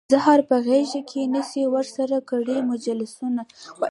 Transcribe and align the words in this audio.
زهره 0.13 0.43
په 0.49 0.57
غیږ 0.65 0.91
کې 1.09 1.21
نیسي 1.33 1.63
ورسره 1.73 2.17
کړي 2.29 2.57
مجلسونه 2.69 3.41